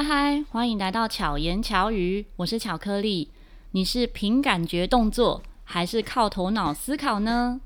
[0.00, 3.30] 嗨嗨，欢迎来到巧言巧语，我是巧克力。
[3.72, 7.60] 你是凭感觉动作，还是靠头脑思考呢？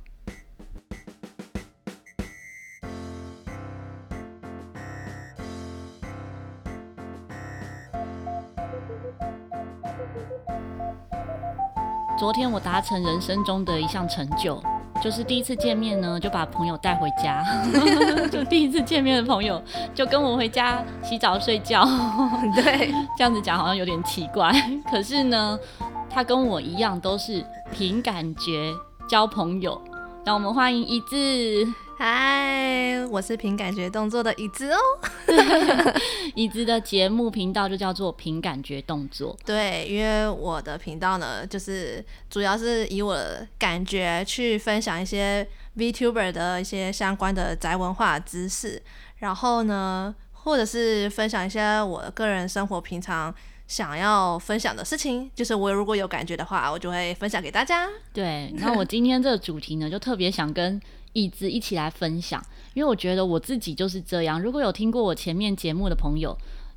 [12.19, 14.61] 昨天我达成人生中的一项成就。
[15.03, 17.45] 就是第一次见面呢，就把朋友带回家。
[18.33, 19.63] 就 第一次见面的朋友，
[19.95, 21.85] 就跟我回家洗澡睡觉。
[22.57, 24.51] 对，这样子讲好像有点奇怪。
[24.91, 25.59] 可是呢，
[26.09, 28.73] 他跟我一样，都是凭感觉
[29.09, 29.81] 交朋友。
[30.25, 31.67] 让我们欢迎一字。
[31.97, 34.79] 嗨，我是凭感觉动作的椅子哦。
[36.35, 39.37] 椅子的节目频道就叫做凭感觉动作。
[39.47, 48.83] 对，因为我的频道呢，就是主要是以我的感觉去分享一些 VTuber 的一些相关的宅文化知识，
[49.19, 53.33] 然后呢，或者是分享一些我个人生活平常
[53.69, 55.31] 想要分享的事情。
[55.33, 57.89] 就是我如果有感觉的话，我就会分享给大家。
[58.13, 60.81] 对，那我今天这个主题呢，就特别想跟
[61.15, 64.41] 椅子一起来分享，因为我觉得我自己就是这样。
[64.41, 66.37] 如果有听过我前面节目的朋友，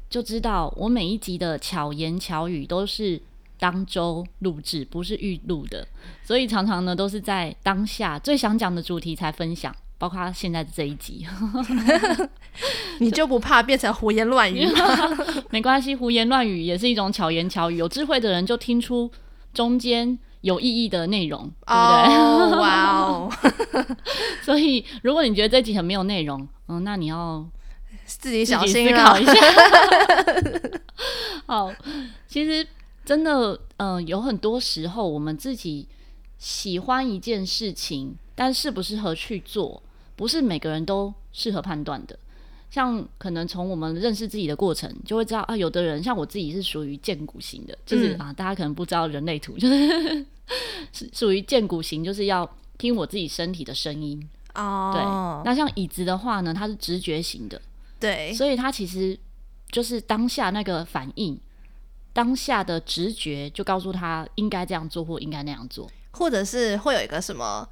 [0.10, 3.22] 就知道我每一集的巧言巧语都是
[3.60, 5.86] 当周录制，不是预录的，
[6.24, 11.26] 所以常常呢都是在当下最想讲的主题才分享，包括现在的这一集。
[13.00, 14.80] 你就不怕变成胡言乱语吗？
[15.50, 19.12] 没关系，胡言乱语也是一种巧言巧语，有智慧的人就听出
[19.54, 20.18] 中间。
[20.42, 22.60] 有意义的内容，对不对？
[22.60, 23.30] 哇哦！
[24.44, 27.46] 所以，如果你觉得这集很没有内容，嗯，那你要
[28.06, 29.34] 自己小心思考一下。
[31.46, 31.72] 好，
[32.28, 32.66] 其实
[33.06, 35.88] 真的，嗯、呃，有很多时候我们自己
[36.38, 39.82] 喜欢一件事情，但适不适合去做，
[40.16, 42.18] 不是每个人都适合判断的。
[42.70, 50.26] 像可能从我们认识自己的过程，就会知道啊，有的人像我自己是属于荐骨型的，就是、嗯、啊，大家可能不知道人类图，就是
[50.92, 54.22] 是属于荐骨型，就是要听我自己身体的声音
[54.54, 54.92] 哦。
[54.94, 55.02] 对，
[55.50, 57.61] 那像椅子的话呢，它是直觉型的，
[58.00, 59.17] 对，所以它其实
[59.72, 61.39] 就是当下那个反应，
[62.11, 67.67] 当下的直觉就告诉他应该这样做或应该那样做，或者是会有一个什么。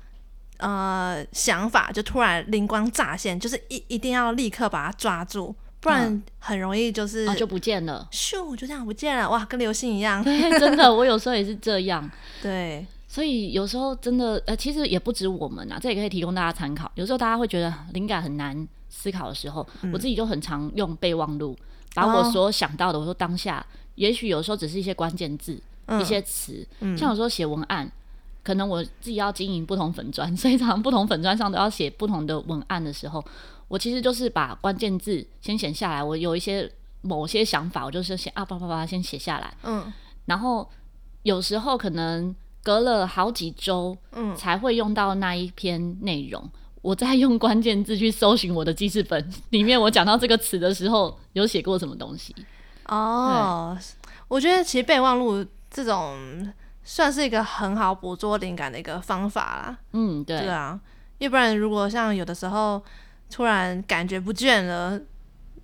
[0.57, 10.21] 呃，想法就突然灵光乍现，就是一一定要立刻把它抓住，不然很容易就是、嗯啊、就不见了，咻就这样不见了，哇，跟流星一样。
[10.25, 12.09] 对，真的，我有时候也是这样。
[12.41, 16.89] 对，所以有时候真的，呃，其实也不止我们啊，这也可以提供大家参考。
[16.95, 21.55] 有时候大家会觉得灵感很难思考的时候，嗯、我自己就很常用备忘录，
[21.93, 23.65] 把我所想到的，我说当下，哦、
[23.95, 27.91] 也许有时候只是一些关键字、嗯、一些词，嗯、像有时候写文案。
[28.45, 33.25] 可能我自己要经营不同粉砖， 所以常常不同粉砖上都要写不同的文案的时候，
[33.67, 36.03] 我其实就是把关键字先写下来。
[36.03, 39.51] 我有一些某些想法，我就是写啊，叭叭叭，先写下来。
[39.63, 39.91] 嗯，
[40.25, 40.69] 然后
[41.23, 46.39] 有时候可能隔了好几周，嗯，才会用到那一篇内容。
[46.43, 46.51] 嗯、
[46.83, 52.35] 我在用关键字去搜寻我的记事本里面，我讲到这个词的时候，有写过什么东西？
[52.85, 53.75] 哦，
[54.27, 56.53] 我觉得其实备忘录这种。
[56.85, 59.77] 算是一个很好捕捉灵感的一个方法啦。
[59.91, 60.79] 嗯，对，对啊，
[61.17, 62.81] 要不然如果像有的时候
[63.29, 64.97] 突然感觉不见了，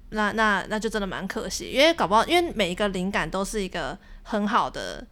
[0.09, 1.71] 那那那就真的蛮可惜。
[1.71, 5.05] 因为搞不好，因为每一个灵感都是一个很好的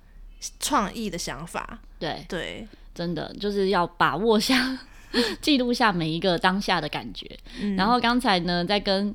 [0.59, 1.79] 创意的想法。
[1.99, 4.79] 对对，对真的就是要把握下，
[5.41, 7.37] 记录下每一个当下的感觉。
[7.61, 9.13] 嗯、然后刚才呢，在跟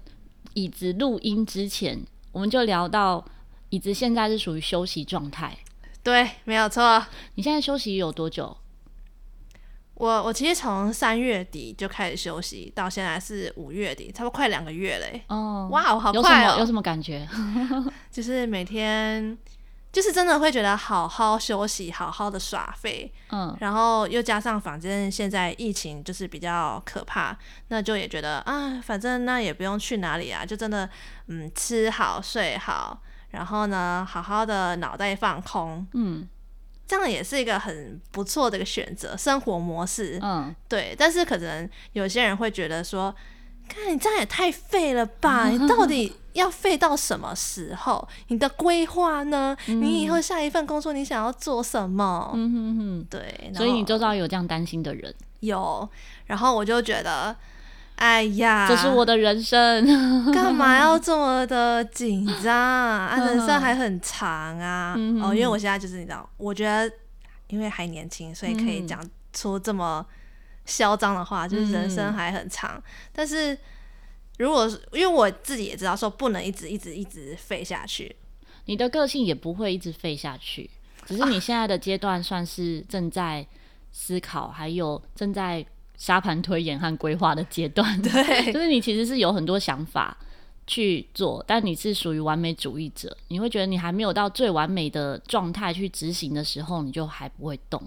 [0.53, 2.01] 椅子录音之前，
[2.31, 3.25] 我们就聊到
[3.71, 5.57] 椅子现在是属于休息状态。
[6.05, 7.05] 对，没有错。
[7.35, 8.57] 你现在休息有多久？
[9.95, 15.23] 我我其实从三月底就开始休息，到现在是五月底，差不多快两个月嘞。
[15.29, 16.59] 哦，哇，好快哦！
[16.59, 17.27] 有什么感觉？
[18.11, 19.39] 就是每天，
[19.93, 23.11] 就是真的会觉得好好休息，好好的耍废。
[23.31, 27.35] 嗯，然后又加上反正现在疫情就是比较可怕，
[27.69, 30.91] 那就也觉得啊，反正那也不用去哪里啊，就真的
[31.29, 33.01] 嗯，吃好睡好。
[33.35, 36.27] 然后呢，好好的脑袋放空，嗯，
[36.87, 40.95] 这样也是一个很不错的一个选择生活模式，嗯，对。
[40.97, 43.15] 但是可能有些人会觉得说，
[43.69, 45.49] 看你这样也太废了吧？
[45.53, 48.09] 你到底要废到什么时候？
[48.29, 49.57] 你的规划呢？
[49.67, 52.31] 嗯、你以后下一份工作你想要做什么？
[52.35, 53.53] 嗯哼哼，对。
[53.55, 55.89] 所以你就知道有这样担心的人，有。
[56.27, 57.35] 然后我就觉得。
[57.97, 63.17] 哎呀，这是我的人生，干嘛要这么的紧张啊？
[63.25, 64.95] 人生还很长啊！
[64.97, 66.93] 嗯、哦，因为我现在就是你知道，我觉得
[67.49, 69.01] 因为还年轻，所以可以讲
[69.33, 70.05] 出这么
[70.67, 72.83] 嚣张的话，嗯、就是人生还很长。
[73.13, 73.57] 但是
[74.39, 78.15] 如果是因为我自己也知道说不能一直一直一直废下去，
[78.65, 80.69] 你的个性也不会一直废下去，
[81.07, 83.47] 只是你现在的阶段算是正在
[83.93, 85.65] 思考，还有正在
[85.97, 88.01] 沙盘推演和规划的阶段。
[88.03, 88.13] 对，
[88.53, 90.17] 就是你其实是有很多想法
[90.67, 97.83] 去做，但你是属于完美主义者，你会觉得你还没有到最完美的状态去执行的时候，你就还不会动，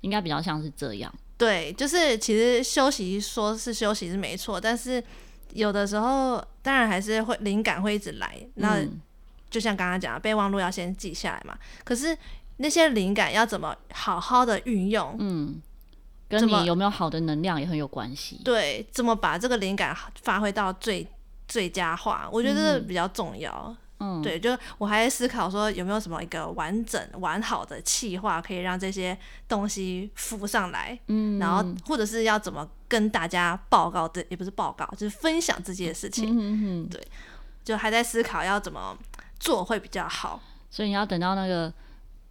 [0.00, 1.12] 应该比较像是这样。
[1.36, 5.02] 对，就是其实休息说是休息是没错，但是。
[5.54, 8.40] 有的时候，当然还是会灵感会一直来。
[8.54, 8.82] 那
[9.50, 11.54] 就像刚刚讲的，备忘录要先记下来嘛。
[11.84, 12.16] 可是
[12.56, 15.14] 那些灵感要怎么好好的运用？
[15.18, 15.60] 嗯，
[16.38, 18.40] 跟你有没有好的能量也很有关系。
[18.44, 21.06] 对，怎么把这个灵感发挥到最
[21.46, 22.28] 最佳化？
[22.32, 23.52] 我觉得这个比较重要。
[23.68, 23.76] 嗯。
[24.04, 37.00] 嗯，对，就我还在思考说有没有什么一个完整完好的气划，可以让这些东西浮上来，嗯，然后或者是要怎么跟大家报告这也不是报告，就是分享这件事情，嗯嗯，对，
[37.62, 38.98] 就还在思考要怎么
[39.38, 41.72] 做会比较好，所以你要等到那个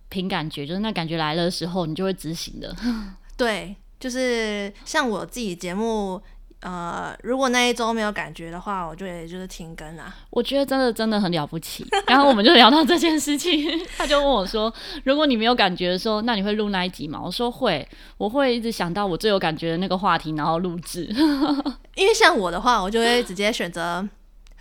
[0.09, 2.75] 凭感觉，就是那感觉来了的时候，你就会执行的，
[3.37, 6.21] 对，就是像我自己节目。
[6.63, 10.15] 呃，如果那一周没有感觉的话，我就也就是停更啊。
[10.29, 11.83] 我觉得真的真的很了不起。
[12.05, 13.67] 然后我们就聊到这件事情，
[13.97, 14.71] 他就问我说
[15.03, 17.89] ：“如果你没有感觉的时候，那你会录那一集吗？”我说：“会，
[18.19, 21.05] 我会一直想到我最有感觉的那个话题，然后录制。
[21.97, 24.07] ”因为像我的话，我就会直接选择。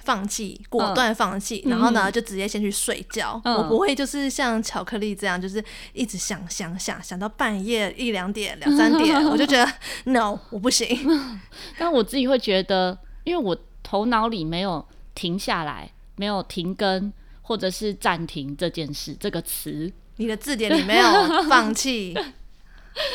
[0.01, 3.41] 放弃，果断放弃，嗯、然后呢，就直接先去睡觉。
[3.45, 5.63] 嗯、我不会就是像巧克力这样，就是
[5.93, 9.73] 一直想想想想到半夜一两点、两三点， 我就觉得
[10.05, 10.89] no，我不行。
[11.79, 17.13] 但我自己会觉得，因为我头脑里没有停下来，没有停更
[17.43, 21.05] 或者是暂停这件事这个词，你的字典里没有
[21.49, 22.17] 放弃。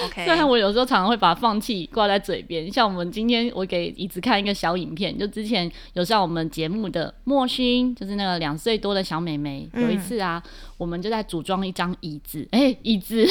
[0.05, 13.25] OK，虽然我有时候常常会把放弃挂在嘴边，像我们今天我给椅子看一个小影片，就之前有上我们节目的莫勋，就是那个两岁多的小妹妹，有一次啊，嗯、我们就在组装一张椅子，哎、欸，椅子，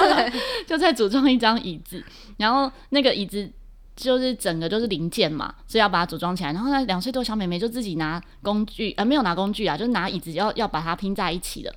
[0.66, 2.02] 就在组装一张椅子，
[2.36, 3.50] 然后那个椅子
[3.94, 11.74] 就是整个都是零件嘛，所以要把它组装起来，然后呢，两岁多小妹妹就自己拿工具，呃，没有拿工具啊，就是拿椅子要要把它拼在一起的，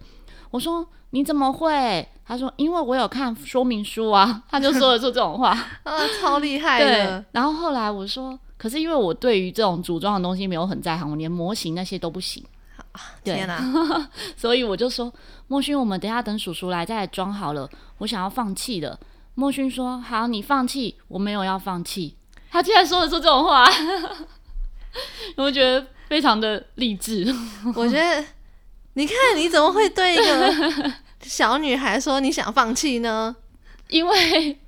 [0.51, 0.87] 我说。
[1.11, 2.07] 你怎么会？
[2.25, 4.43] 他说：“因为我有看说明书啊。
[4.51, 5.49] ”他就说得出这种话，
[5.81, 7.25] 啊，超厉害的。
[7.31, 12.45] 然后后来我说：“可是因为我对于这种组装的东西没有很在行，我连模型那些都不行。”
[13.23, 13.59] 天哪！
[14.37, 15.11] 所以我就说
[15.47, 17.67] ：“莫勋，我们等下等叔叔来再来装好了。”
[17.97, 18.99] 我想要放弃了。
[19.33, 22.15] 莫勋说：“好，你放弃，我没有要放弃。”
[22.51, 23.67] 他竟然说得出这种话，
[25.37, 27.25] 我觉得非常的励志。
[27.75, 28.23] 我觉得。
[28.99, 30.91] 你看，你怎么会对一个
[31.23, 33.33] 小女孩说你想放弃呢？
[33.87, 34.59] 因为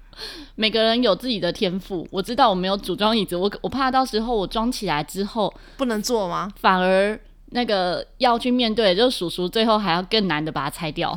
[0.55, 2.07] 每个人有自己的天赋。
[2.09, 6.49] 我知道我没有组装椅子，我我怕到时候我装起来之后不能坐吗？
[6.61, 11.13] 反而那个要去面对，就是叔叔最后还要更难的把它拆掉。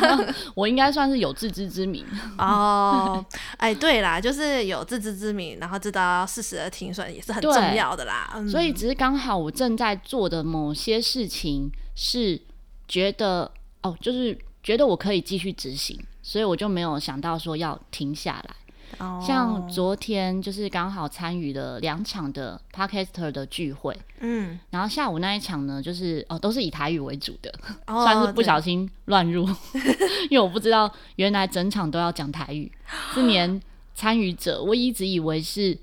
[0.56, 2.02] 我应该算是有自知之明
[2.38, 3.22] 哦。
[3.58, 8.42] 哎，对啦，就是有自知之明，然后知道适时的停损也是很重要的啦。
[8.50, 11.70] 所以只是刚好我正在做的某些事情。
[11.96, 12.40] 是
[12.88, 13.50] 觉得
[13.82, 18.56] 哦，就是觉得我可以继续执行，所以我就没有想到说要停下来。
[19.00, 27.52] 哦、像昨天就是刚好参与了两场的 Podcaster 的聚会，嗯，然后下午那一场呢，就是哦都是以台语为主的，
[27.88, 29.48] 哦、 算是不小心乱入，
[30.30, 32.70] 因为我不知道原来整场都要讲台语，
[33.12, 33.60] 是连
[33.96, 35.76] 参与者我一直以为是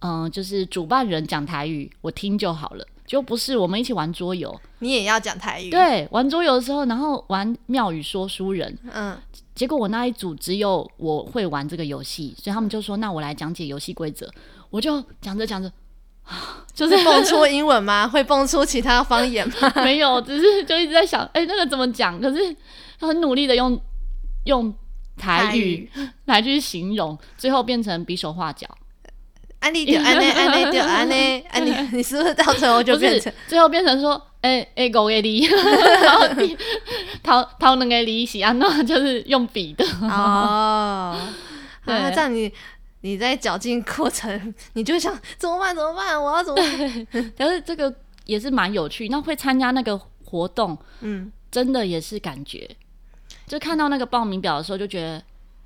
[0.00, 2.86] 嗯、呃，就是主办人讲台语，我听就好了。
[3.10, 5.68] 就不是我们一起玩桌游，你也要讲台语。
[5.68, 9.18] 对，玩桌游的时候，然后玩妙语说书人，嗯，
[9.52, 14.30] 结果我那一组只有我会玩这个游戏，所以他们就说：“那我来讲解游戏规则。”
[14.70, 15.68] 我就讲着讲着，
[16.72, 18.06] 就是蹦出英文吗？
[18.14, 19.72] 会蹦出其他方言吗？
[19.82, 22.20] 没有，只是就一直在想，哎、欸，那个怎么讲？
[22.20, 22.56] 可是
[23.00, 23.76] 很努力的用
[24.44, 24.72] 用
[25.16, 25.90] 台语
[26.26, 28.68] 来去形容，最后变成比手画脚。
[29.60, 35.44] 安利就安利，安利就安利， 安利，你是不是到最后就变成最后变成说，哎哎狗给你，
[36.02, 36.26] 然后
[37.22, 38.52] 掏掏能给你洗啊？
[38.52, 41.16] 那就是用笔的哦。
[41.84, 42.52] 对啊，这样你
[43.02, 45.76] 你在绞尽过程，你就想怎么办？
[45.76, 46.22] 怎么办？
[46.22, 47.32] 我要怎么办？
[47.36, 49.08] 但是这个也是蛮有趣。
[49.08, 52.68] 那会参加那个活动，嗯，真的也是感觉，
[53.46, 55.16] 就看到那个报名表的时候，就觉得，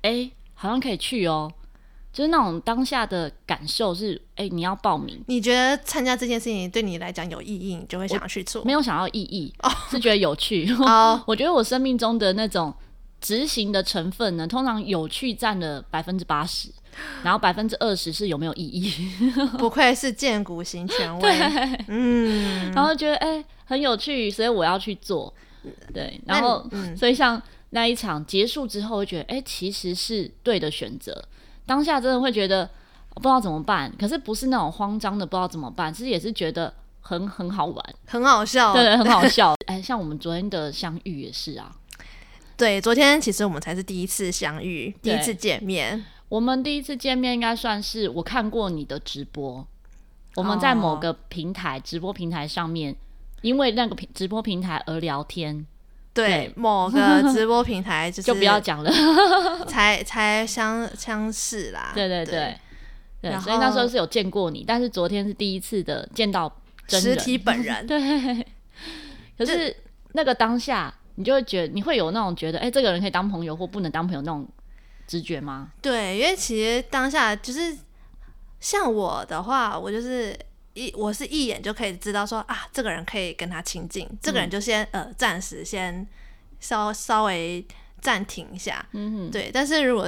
[0.01, 1.49] 哎、欸，好像可以去哦。
[2.15, 5.21] 就是那种当下的感受是，哎、欸，你要报名？
[5.27, 8.63] 你觉得参加这件事情对你来讲有意义，你就会想要去做？
[8.63, 10.73] 没有想要意义，哦、是觉得有趣。
[10.79, 12.73] 哦， 我觉得我生命中的那种
[13.19, 16.69] 执行的成分呢，通常有趣占了百分之八十，
[17.21, 19.11] 然后百分之二十是有没有意义。
[19.59, 21.39] 不愧是荐骨型权威，
[21.89, 25.33] 嗯，然后觉得哎、欸、很有趣，所以我要去做。
[25.93, 27.41] 对，然后、嗯、所以像
[27.71, 31.21] 那一场结束之后，会觉得哎、欸、其实是对的选择。
[31.65, 32.69] 当下真的会觉得
[33.15, 39.55] 不知道怎么办，可是不是那种慌张的不知道怎么办，其实也是觉得很很好玩，很好笑，对，对，很好笑。
[39.67, 41.75] 哎、欸，像我们昨天的相遇也是啊。
[42.57, 46.05] 对，昨天其实我们才是第一次相遇，第一次见面。
[46.29, 49.65] 我们第一次见面应该算是我看过你的直播，
[50.35, 52.95] 我们在某个平台、哦、直播平台上面，
[53.41, 55.65] 因为那个平直播平台而聊天。
[56.15, 58.91] 对，对某个 直播平台就是就不要讲了，
[59.69, 61.91] 才才相相识啦。
[61.93, 62.57] 对对对
[63.21, 66.51] 对，对，所以那时候是有见过你，但是昨天是第一次的见到
[66.87, 67.85] 实体本人。
[67.85, 68.47] 对，
[69.37, 69.75] 可是
[70.13, 70.91] 那个当下。
[71.17, 74.45] 你就会觉得你会有那种觉得，哎、欸，这个人可以当朋友或不能当朋友那种
[75.07, 75.69] 直觉吗？
[75.81, 77.73] 对，因为其实当下就是
[78.59, 80.37] 像我的话，我就是
[80.75, 86.05] 一我是一眼就可以知道说啊，这个人可以跟他亲近，这个人就先、嗯、呃暂时先
[86.59, 87.65] 稍稍微
[87.99, 88.85] 暂停一下。
[88.91, 89.49] 嗯，对。
[89.51, 90.07] 但是如果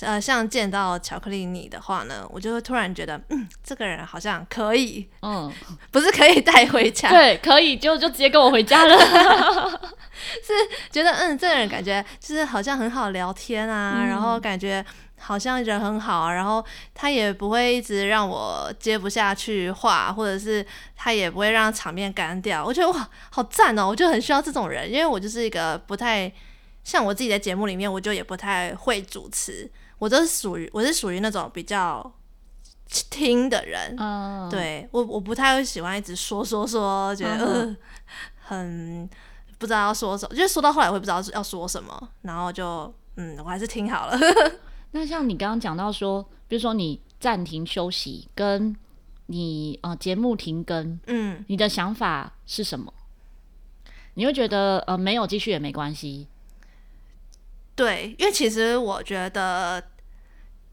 [0.00, 5.50] 呃，像见到巧克力你的话呢，我就会突然觉得，嗯，这个人好像可以，嗯，
[5.90, 8.94] 不是可以带回家，对，可以就就直接跟我回家了，
[10.44, 10.52] 是
[10.90, 14.84] 觉得，嗯，这个人感觉就是好像很好聊天啊，嗯、然后感觉
[15.18, 26.32] 好像人很好，然后他也不会一直让我接不下去话，或者是他也不会让场面干掉，我觉得哇，好赞哦，我就很需要这种人，因为我就是一个不太
[26.84, 29.70] 像我自己在节目里面，我就也不太会主持。
[29.98, 32.12] 我都是属于，我是属于那种比较
[33.08, 37.76] 听的人，嗯、对我我不太会喜欢一直说说说，觉得、嗯呃、
[38.38, 39.10] 很
[39.56, 44.18] 不知道要说什么，就是说到后来我也不知道要说什么，然后就嗯，我还是听好了。
[44.96, 48.74] 那像你刚刚讲到说，比如说你暂停休息，跟
[49.26, 52.92] 你呃节目停更，嗯，你的想法是什么？
[54.14, 56.28] 你会觉得呃没有继续也没关系？
[57.74, 59.82] 对，因为其实我觉得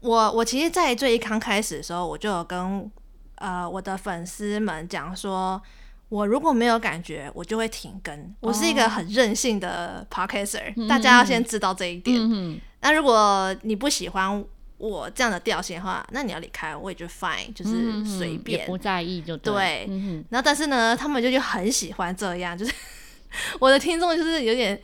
[0.00, 2.90] 我，我我其实，在最刚开始的时候，我就有跟
[3.34, 5.60] 呃我的粉丝们讲说，
[6.08, 8.34] 我如果没有感觉，我就会停更。
[8.40, 12.18] 我是一个很任性的 podcaster，哦，大家要先知道这一点。
[12.18, 14.44] 嗯、那如果你不喜欢
[14.78, 19.52] 我这样的调性的话，那你要离开，我也就 fine，就是随便，也不在意就对。
[19.52, 22.72] 对，嗯，然后但是呢，他们就就很喜欢这样，就是
[23.58, 24.80] 我的听众就是有点。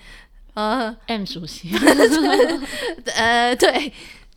[0.55, 1.71] 呃，M 熟悉，
[3.15, 3.93] 呃，对，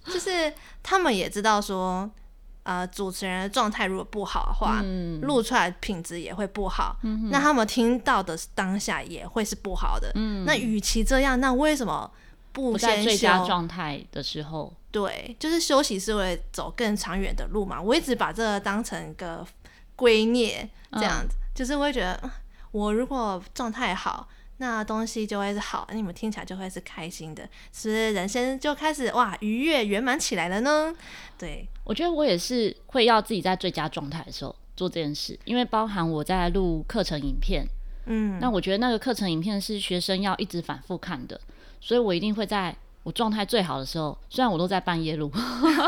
[0.05, 0.53] 就是
[0.83, 2.09] 他们也知道说，
[2.61, 4.83] 呃，主持人的状态如果不好的话，
[5.23, 7.29] 录、嗯、出来品质也会不好、嗯。
[7.31, 10.11] 那他们听到的当下也会是不好的。
[10.13, 12.09] 嗯、那与其这样，那为什么
[12.53, 14.71] 不先在最佳状态的时候？
[14.91, 17.81] 对，就是休息是为了走更长远的路嘛。
[17.81, 19.45] 我一直把这个当成一个
[19.97, 22.31] 圭臬这样子、嗯，就是我会觉得，
[22.71, 24.29] 我如果状态好。
[24.57, 27.43] 那东西就会是好，你们听起来就会是开心的，
[27.73, 30.93] 是不是人生就开始哇愉悦圆满起来了呢？
[31.37, 37.67] 对，我觉得我也是会要自己在最佳状态的时候做这件事，因为包含我在录课程影片，
[38.05, 41.41] 嗯，那我觉得那个课程影片是学生要一直反复看的，
[41.83, 42.73] 所以我一定会在
[43.03, 45.29] 我状态最好的时候，虽然我都在半夜录，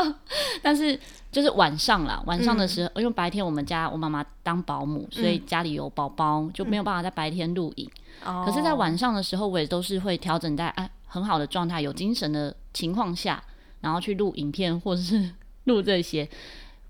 [0.62, 1.00] 但是
[1.32, 7.90] 就是晚上啦，晚上的时候，嗯、因为白天我们家我妈妈当保姆，所以家里有宝宝、嗯，就没有办法在白天录影。
[8.26, 13.42] 嗯、可是，在晚上的时候，我也都是会调整在哎很好的状态、有精神的情况下，
[13.80, 15.30] 然后去录影片或者是
[15.64, 16.28] 录这些。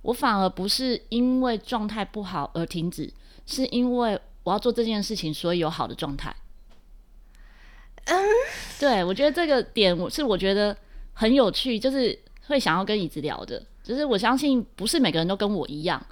[0.03, 3.13] 我反而不是因为状态不好而停止，
[3.47, 6.35] 是因为我要做这件事情，所以有好的状态。
[8.07, 8.25] 嗯，
[8.79, 10.77] 对，我觉得这个点我是我觉得
[11.13, 16.05] 很有趣，就是会想要跟椅子聊的，就是我相信不是每个人都跟我一样，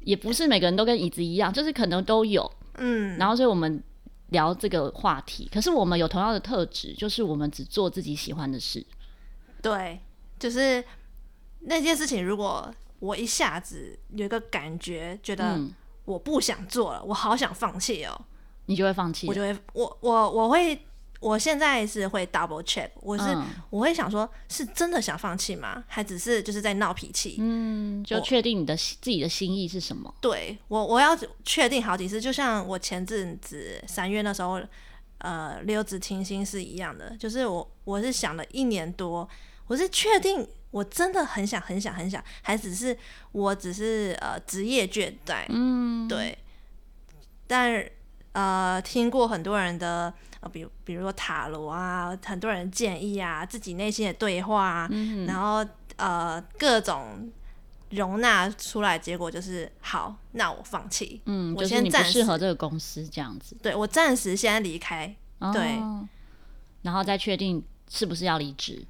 [0.00, 3.82] 也不是每个人都跟椅子一样，就是可能都有，嗯，然后所以我们
[4.30, 8.84] 聊这个话题，可是我们有同样的特质，就是我们只做自己喜欢的事，
[9.60, 10.00] 对，
[10.38, 10.82] 就是
[11.60, 15.60] 那件事情，如果我一下子有一个感觉，觉得
[16.06, 18.18] 我不想做了，嗯、我好想放弃哦，
[18.64, 20.80] 你就会放弃，我就会，我我我会。
[21.20, 25.84] 我现在是会 double check，我是、嗯、我会想说，是真的想放弃吗？
[25.86, 27.36] 还只是就是在闹脾气？
[27.38, 30.12] 嗯，就确定你的自己的心意是什么？
[30.22, 32.18] 对我，我要确定好几次。
[32.18, 34.58] 就像我前阵子三月那时候，
[35.18, 39.28] 呃，六子听心是一样的，就是我我是想了一年多，
[39.66, 42.96] 我是确定我真的很想很想很想，还只是
[43.32, 45.44] 我只是呃职业倦怠？
[45.50, 46.38] 嗯，对。
[47.46, 47.84] 但
[48.32, 50.14] 呃，听过很多人的。
[50.40, 55.64] 呃，比比如说塔罗啊，很多人建议啊，自己内心的对话啊，嗯、然后
[55.96, 57.30] 呃各种
[57.90, 65.78] 容纳出来，结果就是好，那我放弃，嗯，我先暂时不适合这个公司这样子，对我暂时先离开，哦、对，
[66.82, 68.84] 然后再确定是不是要离职，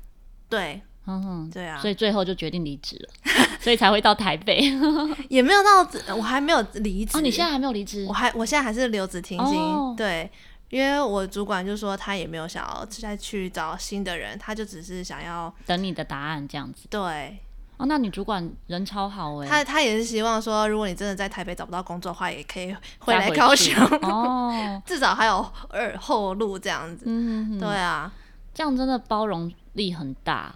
[0.48, 0.80] 对。
[1.06, 4.60] 嗯哼，对啊，所以最后就决定离职了， 所以才会到台北。
[5.30, 7.16] 也没有到，我还没有离职。
[7.16, 8.04] 哦，你现在还没有离职？
[8.06, 9.58] 我还，我现在还是留职停薪。
[9.58, 10.30] 哦、对，
[10.70, 16.86] 因为我主管就说他也没有想要再去找新的人，他就只是想要等你的答案这样子。
[16.88, 17.38] 对，
[17.76, 19.48] 哦，那你主管人超好哎。
[19.48, 27.04] 他他也是希望说，如果你真的在台北找不到工作的话，也可以回来高雄哦， 至少还有二后路这样子。
[27.06, 28.12] 嗯哼哼，对啊，
[28.54, 30.54] 这样真的包容力很大。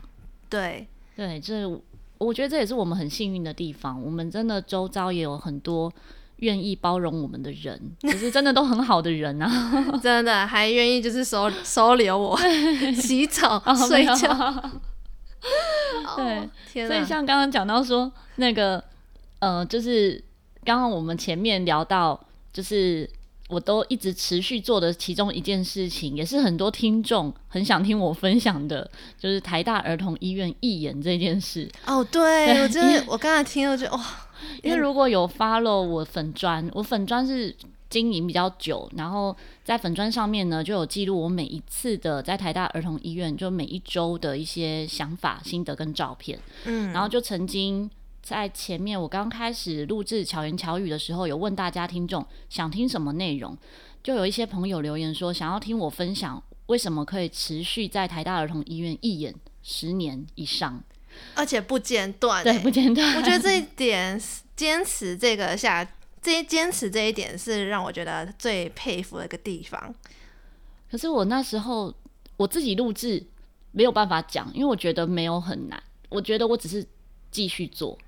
[0.48, 1.68] 对对，这
[2.18, 4.00] 我觉得这也是我们很幸运的地方。
[4.00, 5.92] 我们真的周遭也有很多
[6.44, 9.48] 愿意包容我们的人，可是真的都很好的人啊，
[10.02, 12.38] 真的还愿意就是收 收留我
[12.94, 14.28] 洗澡、哦、睡觉。
[16.16, 16.48] 对，哦、
[16.86, 18.82] 所以像刚刚讲到说那个，
[19.38, 20.22] 呃，就是
[20.64, 22.20] 刚刚我们前面聊到，
[22.52, 23.08] 就是。
[23.50, 31.70] 我都一直持续做的其中一件事情，也是很多听众很想听我分享的，就是台大儿童医院义演这件事。
[31.86, 34.02] 哦，对，对我真的，我刚才听了就哇，
[34.62, 37.54] 因为如果有 follow 我粉砖，我粉砖是
[37.88, 46.38] 经营比较久，然后在粉砖上面呢就有记录我每一次的在台大儿童医院，就每一周的一些想法、心得跟照片。
[46.64, 47.90] 嗯，然后就曾经。
[48.24, 53.54] 在前面，我刚开始录制巧言巧语的时候，有问大家听众想听什么内容，
[54.02, 60.82] 就有一些朋友留言说想要听我分享为什么可以持续在台大儿童医院一演十年以上，
[61.34, 62.42] 而且不间断。
[62.44, 63.16] 对，不间断。
[63.16, 64.20] 我觉得这一点
[64.56, 65.86] 坚持这个下，
[66.22, 69.94] 这坚持这一点是让我觉得最佩服的一个地方。
[70.90, 71.92] 可是我那时候
[72.36, 73.24] 我自己录制
[73.72, 76.86] 没有办法讲，因为我觉得没有很难，我觉得我只是
[77.30, 77.98] 继续做。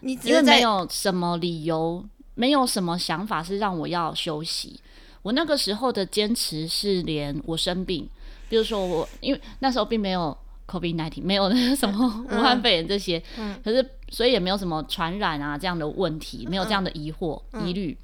[0.00, 4.78] 你只因为没有什么理由，没有什么想法是让我要休息。
[5.22, 8.08] 我那个时候的坚持是，连我生病，
[8.48, 10.36] 比如说我，因为那时候并没有
[10.66, 17.96] COVID-19，没有那个什么武汉肺炎这些，嗯、可是所以也没有什么传染啊这样的问题，没有这样的疑惑、嗯、疑虑，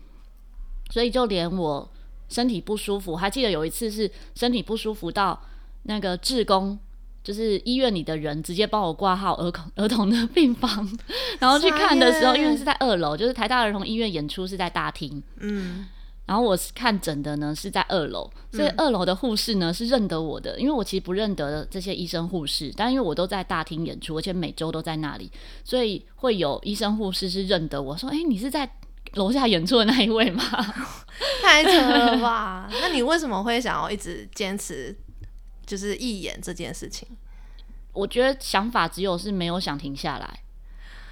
[0.90, 1.90] 所以就连我
[2.28, 5.40] 身体不舒服，还记得有一次是身体不舒服到
[5.84, 6.78] 那个志工。
[7.24, 10.98] 就是医院里的人直接帮我挂号儿童儿童的病房，
[11.38, 15.87] 然后去看的时候，因为是在二楼，就是台大儿童医院演出是在大厅，嗯，
[16.32, 25.30] 然后我是看诊的呢是在二楼，所以二楼的护士呢是认得我的，因为我其实不认得这些医生护士，但因为我都在大厅演出，而且每周都在那里，
[25.62, 28.66] 所以会有医生护士是认得我说，哎、欸，你是在
[29.12, 30.42] 楼下演出的那一位吗？
[31.44, 32.66] 太扯了吧？
[32.80, 34.96] 那你为什么会想要一直坚持？
[35.66, 37.06] 就是义演这件事情，
[37.92, 40.40] 我觉得想法只有是没有想停下来，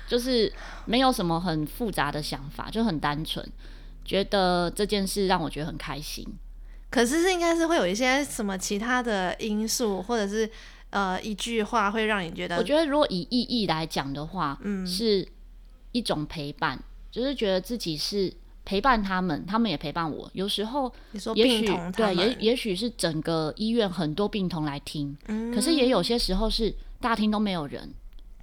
[0.09, 0.51] 就是
[0.87, 3.47] 没有什么很复杂的想法，就很单纯，
[4.11, 6.27] 觉得这件事让我觉得很开心。
[6.91, 10.51] 可是是应该是会有一些什么其他的因素，或者是
[10.91, 12.57] 呃一句话会让你觉得？
[12.57, 15.25] 我觉得如果以意义来讲的话，嗯，是
[15.93, 18.33] 一种陪伴，就是觉得自己是。
[18.63, 20.31] 陪伴他们，他们也陪伴我。
[20.33, 20.93] 有时候，
[21.35, 27.93] 也许对，也也许是整个医院很多病童来听，嗯，可是也有些时候是大厅都没有人，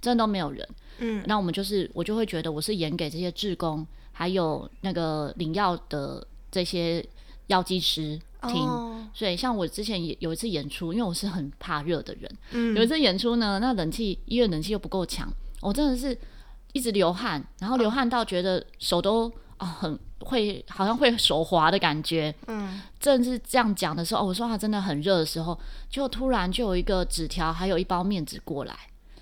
[0.02, 0.68] 真的都没有人。
[0.98, 3.86] 嗯，那我们就是我就会觉得我是演给这些志工，
[4.18, 7.06] 还有那个领药的这些
[7.46, 8.66] 药剂师听。
[8.66, 16.18] 哦，所以像我之前也有一次演出，因为我是很怕热的人，嗯，有一次演出呢，那冷气医院冷气又不够强，我真的是
[16.72, 19.28] 一直流汗，然后流汗到觉得手都
[19.58, 19.98] 啊，哦，很。
[20.20, 25.56] 会好像会手滑的感觉，嗯，正是这样讲的时候，哦，我说他真的很热的时候，
[25.88, 28.76] 就突然就有一个纸条，还有一包面纸过来，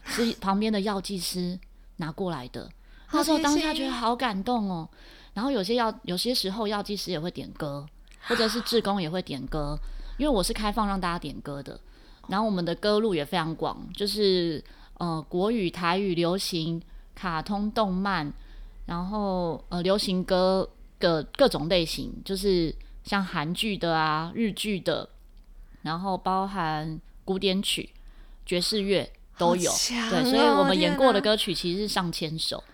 [0.06, 1.60] 是旁边的药剂师
[1.96, 2.70] 拿过来的。
[3.16, 4.88] 那时候当下觉得好感动哦。
[5.34, 7.86] 然后有些药，有些时候药剂师也会点歌，
[8.22, 9.78] 或者是志工也会点歌，
[10.18, 11.78] 因为我是开放让大家点歌的。
[12.28, 14.62] 然后我们的歌路也非常广，就是
[14.98, 16.80] 呃国语、台语、流行、
[17.14, 18.32] 卡通、动漫，
[18.86, 20.68] 然后呃流行歌。
[20.98, 22.74] 各各种类型，就是
[23.04, 25.06] 像韩剧的啊、日剧的，
[25.82, 27.90] 然后包含古典曲、
[28.46, 29.70] 爵士乐都有。
[29.70, 29.74] 哦、
[30.08, 32.64] 对，所以我们演过的歌曲其实是上千首。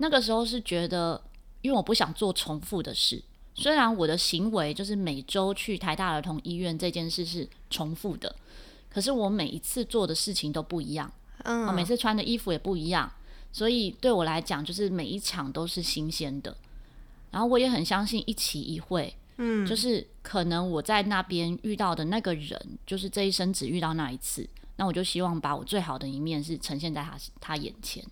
[0.00, 1.22] 那个时候是觉得，
[1.60, 3.22] 因为我不想做重复的事。
[3.54, 8.34] 虽然我的行为就是每周去台大儿童医院这件事是重复的，
[8.88, 11.12] 可是我每一次做的事情都不一样。
[11.44, 13.10] 嗯，我每次穿的衣服也不一样，
[13.52, 16.56] 所以对我来讲，就是每一场都是新鲜的。
[17.30, 28.02] 然后我也很相信一期一会，嗯，就是可能我在那边遇到的那个人，就是这一生只遇到那一次，那我就希望把我最好的一面是呈现在他他眼前。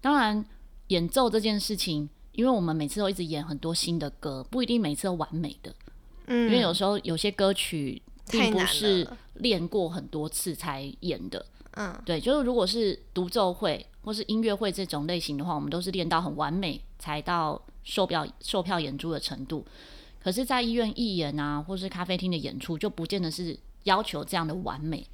[0.00, 0.44] 当然，
[0.94, 5.74] 演奏这件事情，因为我们每次都一直演很多新的歌，不一定每次都完美的。
[6.26, 11.44] 嗯，因为有时候有些歌曲并不是练过很多次才演的。
[11.72, 19.66] 嗯，对，就是如果是独奏会或是音乐会这种类型的话，我们都是练到很完美才到售票售票演出的程度。
[20.22, 25.04] 可是，在医院义演啊，或是咖啡厅的演出，就不见得是要求这样的完美，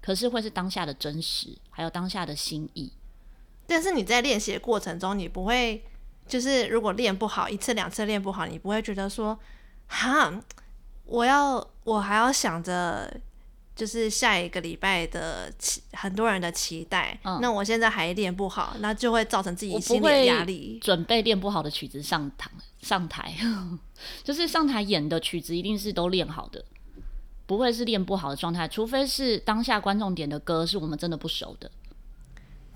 [0.00, 2.92] 可是会是当下的真实，还有当下的心意。
[3.70, 5.82] 但是你在练习的过程中，你不会
[6.26, 9.38] 就是如果练不好一次两次练不好，你不会觉得说，
[9.86, 10.32] 哈，
[11.04, 13.20] 我要我还要想着。
[13.76, 17.18] 就是下一个礼拜的期，很多人的期待。
[17.24, 20.78] 嗯，那我现在还练不好，那就会造成自己心理的压力。
[20.82, 22.50] 准备练不好的曲子上台，
[22.82, 23.34] 上台
[24.22, 26.62] 就是上台演的曲子一定是都练好的，
[27.46, 31.70] 不会是练不好的状态，除非是当下观众点的歌是我们真的不熟的。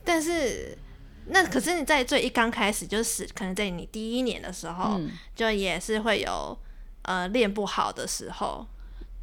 [0.05, 0.77] 但是
[1.27, 6.57] 那可是你在最一刚开始，就是可能在你第一年的时候，嗯，就也是会有
[7.03, 8.67] 呃练不好的时候。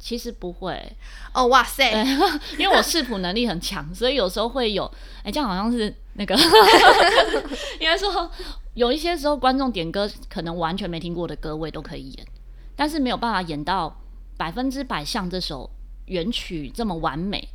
[0.04, 0.96] 其实不会
[1.32, 1.92] 哦，哇塞！
[2.58, 4.84] 因为我视谱能力很强，所以有时候会有，
[5.22, 6.34] 哎，这样好像是那个
[7.78, 8.28] 应该说
[8.74, 12.26] 有一些时候观众点歌可能完全没听过的歌，我也都可以演，
[12.74, 13.96] 但是没有办法演到
[14.36, 15.70] 百分之百像这首
[16.06, 17.48] 原曲这么完美，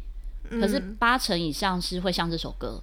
[0.50, 2.82] 可是八成以上是会像这首歌。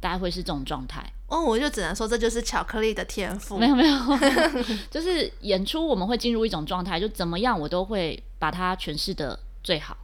[0.00, 3.58] 大概会是这种状态哦，我就只能说这就是巧克力的天赋。
[3.58, 3.98] 没有没有，
[4.90, 9.96] 就是演出我们会进入一种状态，就怎么样我都会把它诠释的最好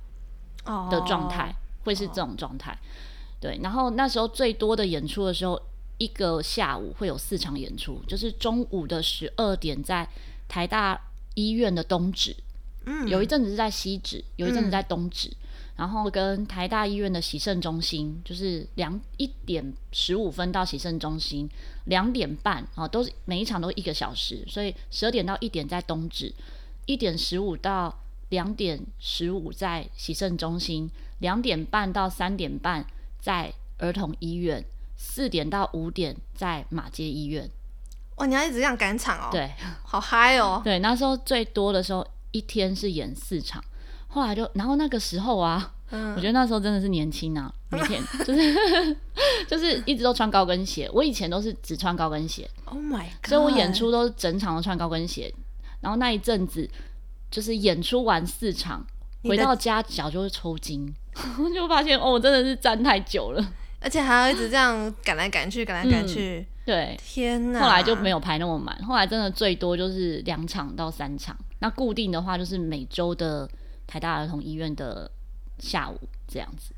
[0.91, 2.77] 的状态，哦、会是这种状态。
[3.41, 5.61] 对，然后那时候最多的演出的时候，
[5.99, 10.09] 一个下午会有四场演出，就是中午的十二点在
[10.49, 11.01] 台大
[11.35, 12.35] 医院的东址，
[12.87, 15.29] 嗯，有一阵子是在西址，有一阵子在东址。
[15.29, 15.37] 嗯
[15.77, 21.49] 然后跟台大医院的洗肾中心，就是两一点十五分到洗肾中心，
[21.87, 26.33] 两点半啊，都是每一场都一个小时，所以十二点到一点在东址，
[26.87, 32.87] 一点十五到两点十五在洗肾中心，两点半到三点半
[33.19, 34.65] 在儿童医院，
[34.97, 37.51] 四点到五点在马街医院。
[38.17, 39.29] 哇，你要一直这样赶场哦？
[39.33, 39.51] 对，
[39.85, 40.61] 好嗨哦！
[40.63, 43.65] 对，那时候最多的时候一天是演四场。
[44.13, 48.97] 后来就，然后那个时候啊，嗯、我觉得那时候真的是年轻啊，每天 就是
[49.49, 50.87] 就是一直都穿高跟鞋。
[50.93, 53.29] 我以前都是只穿高跟鞋，Oh my God！
[53.29, 55.33] 所以我演出都是整场都穿高跟鞋。
[55.81, 56.69] 然后那一阵子，
[57.31, 58.87] 就是演出完四场，
[59.25, 60.95] 回到家脚就会抽筋，
[61.55, 63.43] 就发现哦，我真的是站太久了，
[63.81, 66.39] 而且还要一直这样赶来赶去，赶来赶去。
[66.39, 67.61] 嗯、对，天哪！
[67.61, 71.35] 后来就没有排那么满，后来真的最多就是两场到三场。
[71.61, 73.49] 那固定的话就是每周的。
[73.87, 75.11] 台大儿童医院的
[75.59, 76.73] 下午这样子，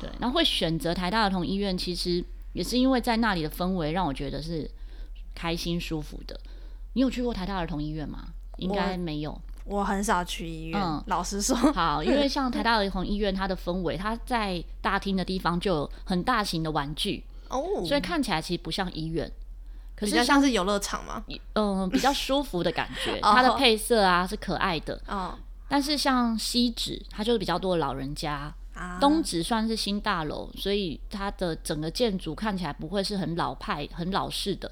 [0.00, 4.70] 对， 然后会选择台大儿童医院，其实也是因为在那里的氛围让我觉得是
[5.34, 6.38] 开心舒服的。
[6.94, 8.28] 你有去过台大儿童医院吗？
[8.56, 9.38] 应该没有。
[9.64, 11.56] 我很少去医院，嗯，老实说。
[11.74, 19.30] 好，因为像台大儿童医院，它的氛围，它在大厅的地方就有很大型的玩具哦，所以看起来其实不像医院，
[19.96, 21.24] 可是像，像是游乐场吗？
[21.54, 25.36] 嗯，比较舒服的感觉， 它的配色啊是可爱的，哦。
[25.68, 34.70] 但是像西址，它就是比较多的老人家；啊、东址算是新大楼，所以它的整个建筑看起来不会是很老派、很老式的。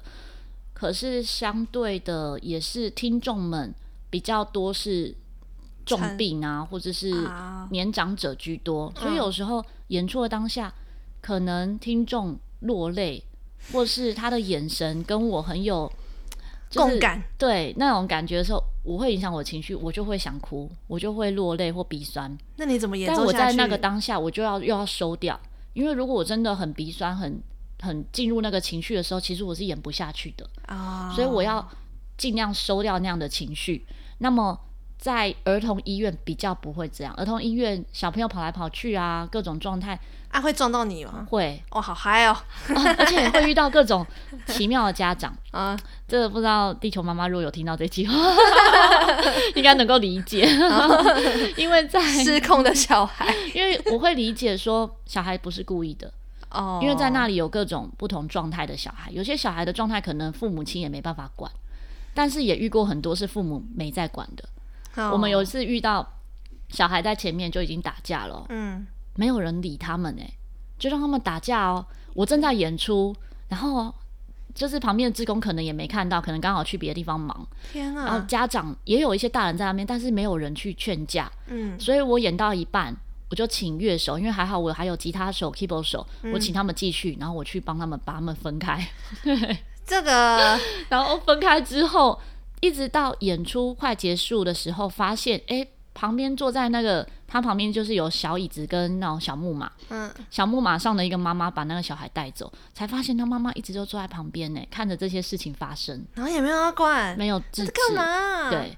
[0.73, 3.73] 可是相对的，也是听众们
[4.09, 5.13] 比较多是
[5.85, 7.11] 重病啊，或者是
[7.71, 10.73] 年长者居多，啊、所以有时候演出的当下，
[11.21, 13.23] 可能听众落泪，
[13.73, 15.91] 或是他的眼神跟我很有。
[16.75, 22.37] 就是、共感，对那种感觉的时候，我会影响我情绪，我就会想哭，我就会落泪或鼻酸。
[22.57, 23.15] 那你怎么演奏？
[23.15, 25.39] 但我在那个当下，我就要又要收掉，
[25.73, 27.41] 因为如果我真的很鼻酸、很
[27.79, 31.07] 很进入那个情绪的时候，其实我是演不下去的啊。
[31.07, 31.15] Oh.
[31.15, 31.67] 所以我要
[32.17, 33.85] 尽量收掉那样的情绪。
[34.19, 34.59] 那么
[35.05, 39.99] 在儿童医院比较不会这样，儿童医院小朋友跑来跑去啊，各种状态。
[40.29, 41.27] 啊，会撞到你吗？
[41.29, 42.35] 会，哦，好嗨哦！
[42.97, 44.03] 而且会遇到各种
[44.47, 48.15] 奇妙的家长 啊，这个不知道地球妈妈如果有听到这句话，
[49.53, 50.49] 应该能够理解，
[51.55, 56.11] 因为在失控的小孩，因为我会理解说小孩不是故意的
[56.49, 61.49] 哦，因为在那里有各种不同状态的小孩，有些小孩的状态可能父母亲也没办法管，
[62.15, 64.43] 但是也遇过很多是父母没在管的。
[64.95, 66.07] 哦、我们有一次遇到
[66.69, 68.85] 小孩在前面就已经打架了，嗯。
[69.17, 70.33] 没有人理他们哎、欸，
[70.77, 71.85] 就让他们打架哦。
[72.13, 73.15] 我正在演出，
[73.47, 73.95] 然后
[74.53, 77.47] 就是旁边的职工可能也没看到，可能刚好去别的地方忙。
[77.71, 78.05] 天啊！
[78.05, 81.31] 然后家长也有一些大人在那边，但是没有人去劝架。
[81.47, 82.93] 嗯，所以我演到一半，
[83.29, 88.85] 我就请乐手，因为还好我还有吉他手、keyboard 手，嗯、我请他们继续，然后我去帮他们把他们分开。
[89.23, 92.19] 对， 这个，然后分开之后，
[92.65, 95.57] 一直到演出快结束的时候，发现哎。
[95.57, 99.71] 欸旁边坐在那个，他旁边就是有小椅子跟那种小木马。
[99.87, 108.49] 嗯，小木马上的一个妈妈把那个小孩带走，才发现他妈妈一直都坐在旁边呢，看着这些事情发生，然后也没有要管，没有制止，干嘛？
[108.49, 108.77] 对，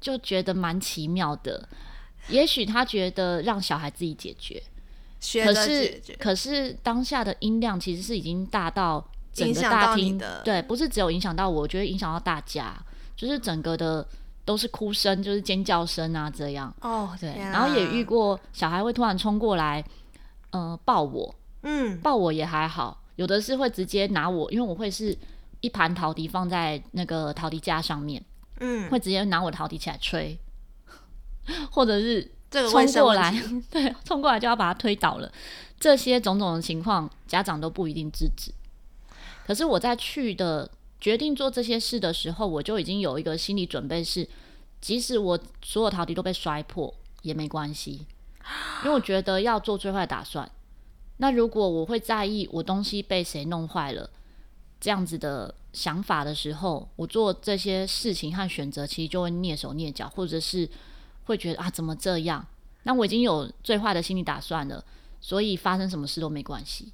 [0.00, 1.68] 就觉得蛮奇妙的。
[2.28, 4.62] 也许他觉得让小孩自己解决，
[5.20, 12.74] 学可是可是当下的音量其实是已经大到整个大厅的，对，不是只有影响到我，我觉得影响到大家，
[13.16, 14.06] 就是整个的。
[14.46, 16.70] 都是哭声，就是尖叫声啊，这样。
[16.82, 17.30] 哦，对。
[17.30, 19.82] 啊、然后也遇过小孩会突然冲过来，
[20.50, 21.34] 呃，抱我。
[21.62, 23.02] 嗯，抱我也还好。
[23.16, 25.16] 有的是会直接拿我，因为我会是
[25.62, 28.22] 一盘陶笛放在那个陶笛架上面。
[28.60, 30.38] 嗯，会直接拿我陶笛起来吹，
[31.72, 32.30] 或者是
[32.70, 33.34] 冲过来，
[33.72, 35.32] 对，冲过来就要把他推倒了。
[35.80, 38.52] 这些种种的情况，家长都不一定制止。
[39.46, 40.70] 可是我在去的。
[41.00, 44.28] 决定做这些事的时候，我就已经有一个心理准备是，
[44.80, 48.06] 即使我所有陶笛都被摔破也没关系，
[48.82, 50.50] 因为我觉得要做最坏打算。
[51.18, 54.10] 那如果我会在意我东西被谁弄坏了
[54.80, 60.68] 这样子的想法的时候，我做这些事情和选择，其实就会蹑手蹑脚，或者是
[61.24, 62.46] 会觉得啊，怎么这样？
[62.82, 64.84] 那我已经有最坏的心理打算了，
[65.20, 66.92] 所以发生什么事都没关系。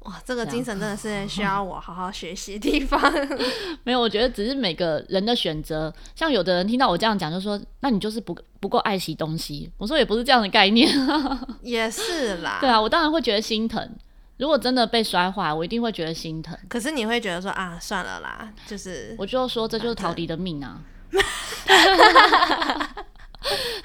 [0.00, 3.00] 哇，这个精神真的是 需要我好好学习的地方。
[3.84, 5.92] 没有，我觉得只是每个人的选择。
[6.14, 10.88] 像有的人听到我这样讲，就说：“那你就是不不够爱惜东西。”我说：“也不是这样的概念。
[11.62, 12.58] ”也是啦。
[12.60, 13.90] 对啊，我当然会觉得心疼。
[14.38, 16.56] 如果真的被摔坏，我一定会觉得心疼。
[16.66, 20.80] 可是你会觉得说：“啊，算了啦。”就是我就说，这就是陶笛的命啊。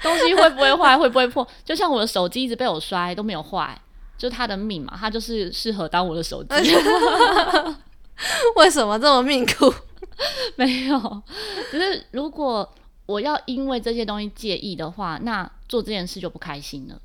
[0.02, 1.46] 东西会不会坏，会不会破？
[1.62, 3.78] 就像我的手机一直被我摔都没有坏。
[4.18, 6.54] 就他的命嘛，他就是适合当我的手机。
[8.56, 9.72] 为什么这么命苦？
[10.56, 11.22] 没有，
[11.70, 12.74] 只是如果
[13.04, 16.98] 我要因为这些东西介意的话，那做这件事就不开心了，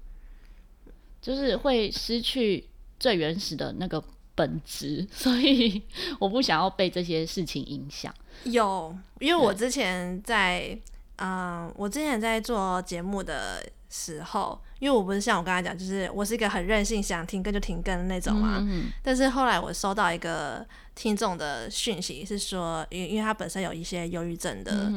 [1.21, 2.65] 就是会失去
[2.97, 4.01] 最原始的那个
[4.33, 5.81] 本质，所以
[6.17, 8.13] 我不想要被这些事情影响。
[8.43, 10.79] 有，因为我之前在，
[11.17, 14.57] 嗯、呃，我之前在做节目的时候。
[14.81, 18.55] 因为我不是像我刚才讲，就是我是一个很任性，想停更就停更的那种嘛。
[18.57, 20.65] 嗯嗯，但是后来我收到一个
[20.95, 24.91] 听众的讯息，是说，因因为他本身有一些忧郁症的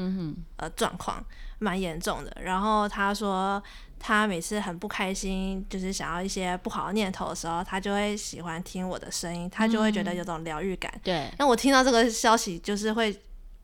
[0.56, 1.22] 呃状况，
[1.58, 2.34] 蛮严重的。
[2.40, 3.62] 然后他说，
[4.00, 10.90] 他每次很不开心，就是想要一些不好的念头的时候，他就会喜欢听我的声音，他就会觉得有种疗愈感。
[11.02, 11.30] 对。
[11.38, 13.14] 那我听到这个消息，就是会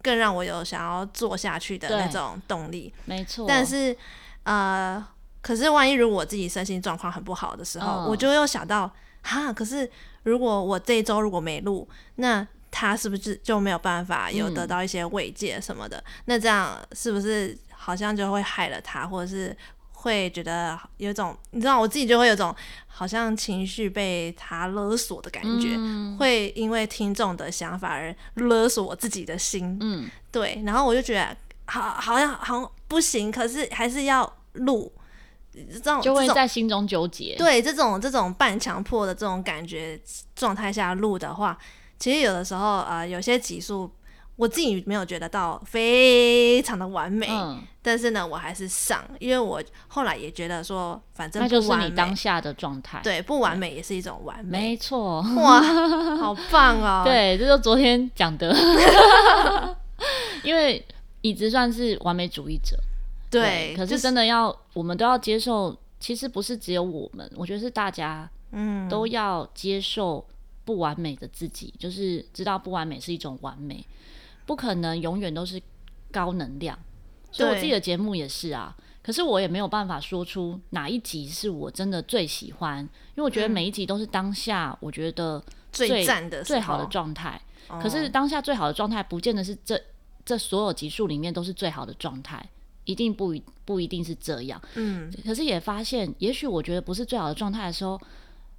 [0.03, 2.93] 更让我有想要做下去的那种动力。
[3.07, 3.47] 没错。
[3.49, 3.97] 但是
[4.43, 5.03] 呃。
[5.43, 8.91] 可是，万一如果我自己身心状况很不好的时候，哦、我就又想到，
[9.23, 9.91] 哈，可是
[10.25, 15.97] 如果我这一周如果没录，那他是不是就没有办法有得到一些慰藉什么的？
[15.97, 19.57] 嗯、那这样是不是好像就会害了他，或者是
[19.93, 22.55] 会觉得有种，你知道，我自己就会有种
[22.87, 29.79] 好像情绪被他勒索的感觉，嗯、会因为听众的想法而勒索我自己的心。
[29.81, 30.63] 嗯，对。
[30.67, 34.93] 然后我就觉得，好，好像好像不行，可是还是要录。
[35.53, 37.35] 这种就会在心中纠结。
[37.37, 40.01] 对，这种这种半强迫的这种感觉
[40.35, 41.59] 状态下录的话，
[41.99, 43.91] 其实有的时候呃，有些集数
[44.37, 55.61] 我自己没有觉得到非常的完美，嗯、但是呢，我还是上，因为我后来也觉得说，反正那就是你当下的状态，对，不完美也是一种完美，没错，哇，
[56.17, 57.03] 好棒哦！
[57.05, 58.55] 对，这就昨天讲的，
[60.43, 60.83] 因为
[61.21, 62.79] 椅子算是完美主义者。
[63.31, 65.77] 对，可是真的要，就是、我们都要接受。
[66.01, 70.27] 其实不是只有我们，我觉得是大家，嗯，都要接受
[70.65, 73.87] 不完美的自己，嗯、就是知道不完美是一种完美，
[74.47, 75.61] 不可能永远都是
[76.11, 76.79] 高能量。
[77.31, 87.39] 所以我自己的节目也是啊，可是我也没有办法说出哪一集是我真的最喜欢，因为我觉得每一集都是当下我觉得最最赞的、最好的状态。
[87.69, 89.79] 哦、可是当下最好的状态，不见得是这
[90.25, 92.43] 这所有集数里面都是最好的状态。
[92.91, 98.01] 一定不一不一定是这样，嗯，可是也发现，也许我觉得不是最好的状态的时候，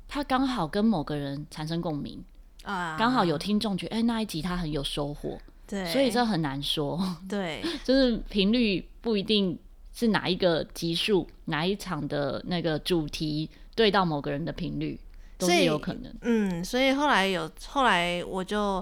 [0.08, 2.24] 他刚好跟某个人产生共鸣
[2.64, 9.60] 啊，刚好有听众觉得，哎、欸，那一集他很有收获，对，所以这很难说，对， 就是频率不一定
[9.94, 14.98] 是哪一个集数，哪一场的那个主题对到某个人的频率
[15.38, 18.82] 都是有可能，嗯，所以后来有后来我就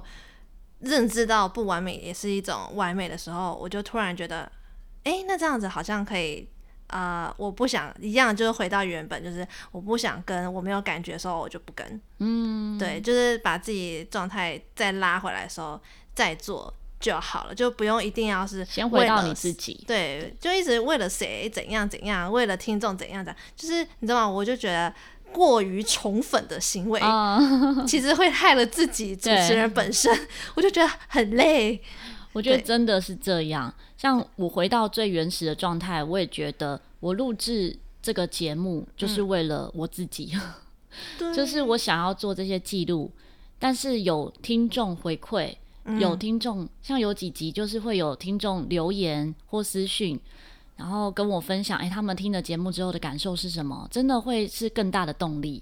[0.81, 4.47] 认知到不完美也是一种完美的时候，我就突然觉得。
[5.03, 6.47] 哎，那这样子好像可以
[6.87, 12.01] 啊、呃，我不想一样，就是回到原本，就是我不想跟，我没有感觉的时候，我就不跟。
[12.19, 15.79] 嗯，对，就是把自己状态再拉回来的时候
[16.13, 19.83] 再做就好了，就不用一定要是先回到你自己。
[19.87, 24.29] 对，就一直为了谁怎样怎样，为了听众怎样怎样，就是你知道吗？
[24.29, 24.93] 我就觉得
[25.31, 30.11] 过于宠粉的行为，嗯、 其实会害了自己主持人本身，
[30.55, 31.81] 我就觉得很累。
[32.33, 33.73] 我觉得真的是这样。
[33.97, 40.31] 像我回到最原始的状态，我也觉得我录制这个节目就是为了我自己，
[41.19, 43.11] 嗯、就是我想要做这些记录。
[43.57, 45.53] 但是有听众回馈，
[45.99, 50.17] 有听众、嗯、像有几集就是会有听众留言或私讯，
[50.77, 53.85] 然后跟我分享，哎，他们听了节目之后的感受是什么？
[53.91, 55.61] 真的会是更大的动力。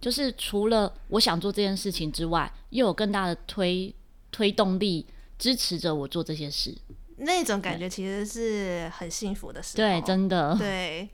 [0.00, 3.94] 就是除了我想做这件事情之外，又有更大的推
[4.30, 5.06] 推动力
[5.40, 6.76] 支持着我做这些事。
[7.16, 9.76] 那种感觉其实是很幸福的事。
[9.76, 10.54] 对，真的。
[10.60, 11.08] 对，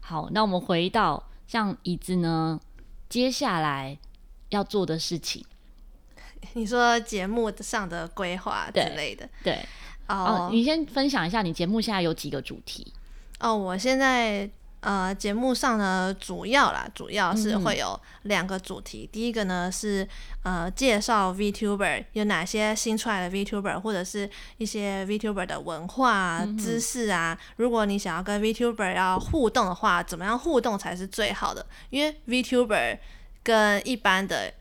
[0.00, 2.60] 好，那我们回到像椅子呢，
[3.08, 3.96] 接下来
[4.50, 5.44] 要做的事情。
[6.54, 9.64] 你说节目上的规划之类的，对。
[10.08, 12.92] 哦，oh, 你先分享一下，你节目现在有几个主题？
[13.40, 14.50] 哦，oh, 我现在。
[14.80, 19.04] 呃，节目上呢，主要啦，主要是会有两个主题。
[19.04, 20.06] 嗯、第一个呢是
[20.42, 27.36] 呃，介绍 VTuber 有哪些新出来的 VTuber，或者是一些 VTuber 的文化、嗯、知识啊。
[27.56, 31.66] 如果你想要跟 VTuber 要互动的话，怎么样互动才是最好的？
[31.90, 32.98] 因为 VTuber
[33.42, 34.52] 跟一般的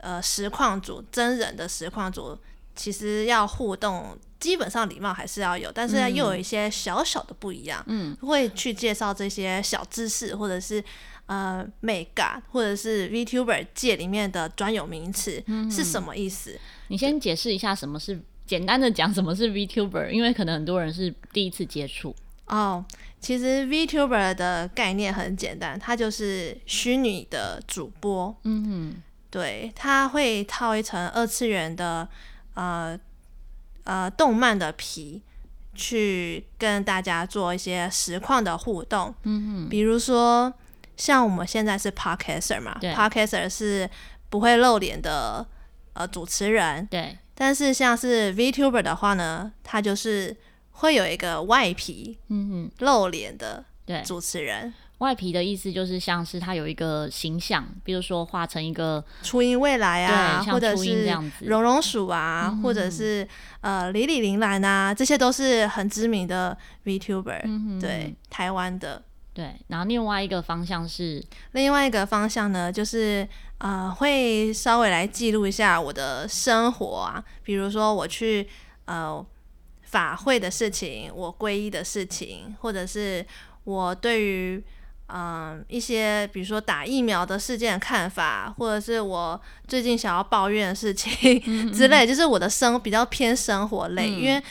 [0.00, 2.38] 呃实况组、真人的实况主，
[2.78, 4.16] 其实要互动。
[4.40, 7.82] 基本上礼貌还是要有，但是又有一些小小的不一样。
[7.88, 10.80] 嗯，会去介绍这些小知识，或者是
[11.26, 16.56] 呃美感，或者是 VTuber 界里面的专有名词是什么意思？
[16.86, 22.14] 你先解释一下什么是简单的讲什么是 VTuber，因为可能很多人是第一次接触。
[22.46, 22.84] 哦，
[23.18, 28.32] 其实 VTuber 的概念很简单，它就是虚拟的主播。
[28.44, 32.08] 嗯哼，对，它会套一层二次元的
[32.58, 32.98] 呃。
[33.84, 35.22] 呃，动漫的皮
[35.74, 40.52] 去跟大家做一些实况的互动，嗯哼，比如说
[40.94, 43.88] 像我们现在是 Podcaster 嘛，Podcaster 是
[44.28, 45.46] 不会露脸的
[45.94, 50.36] 呃主持人，对，但是像是 VTuber 的话呢，他就是
[50.72, 53.64] 会有一个外皮，嗯哼，露脸的
[54.04, 54.74] 主持人。
[54.98, 61.08] 外皮的意思就是像是它有一个形象，比如说画成一个初音未来啊，或者是
[61.40, 63.26] 绒绒鼠啊，或者是
[63.60, 69.02] 呃李李铃兰啊，这些都是很知名的 VTuber，嗯，对，台湾的。
[69.34, 78.48] 对，然后另外一个方向是，另外一个方向呢，就是呃会稍微来记录一下我的生活啊，比如说我去
[78.86, 79.24] 呃
[79.82, 83.24] 法会的事情，我皈依的事情，或者是
[83.62, 84.60] 我对于
[85.08, 91.40] 嗯，一些比如说打疫苗的事件的看法，或者是我最近想要抱怨的事情
[91.72, 94.42] 之类，就是我的生比较偏生活类，嗯、因为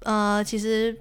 [0.00, 0.96] 呃，其实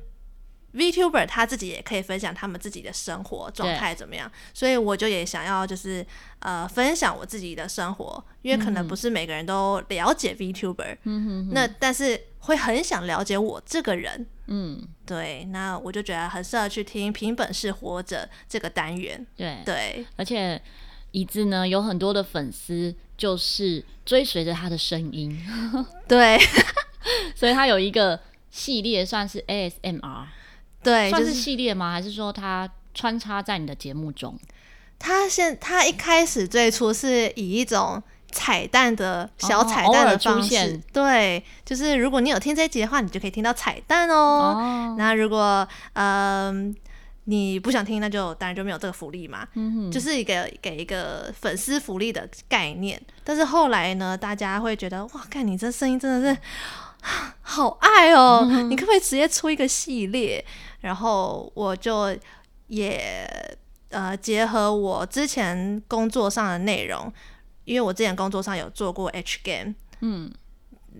[0.73, 6.05] VTuber 他自己也可以分享他们自己的生活状态怎么样，所以我就也想要就是
[6.39, 14.27] 呃分享我自己的生活，因为可能不是每个人都了解 VTuber，嗯哼哼，那但是会很想了解我这个人。
[14.51, 19.25] 嗯，对，那我就觉得很适合去听《凭本事活着》这个单元。
[19.35, 20.61] 对对，对而且
[21.11, 25.39] 椅子呢有很多的粉丝，就是追随着他的声音。
[26.07, 26.37] 对，
[27.35, 30.25] 所以他有一个系列，算是 ASMR。
[30.83, 31.91] 对，算是系列吗？
[31.91, 34.37] 还是说它穿插在你的节目中？
[34.97, 38.01] 它现它一开始最初是以一种。
[38.31, 44.15] 彩蛋的小彩蛋的方式，哦、对，就是如果你有听这一集的话，你就可以听到彩蛋哦。
[44.15, 46.75] 哦那如果嗯、呃、
[47.23, 49.47] 你不想听，那就当然就没有这个福利嘛。
[49.55, 53.01] 嗯哼，就是一个给一个粉丝福利的概念。
[53.23, 56.39] 但是后来呢，大家会觉得哇，看你这声音真的是
[57.41, 60.43] 好爱哦，嗯、你可不可以直接出一个系列？
[60.81, 62.15] 然后我就
[62.67, 63.57] 也
[63.89, 67.11] 呃结合我之前工作上的内容。
[67.65, 70.31] 因为我之前工作上有做过 H game，嗯，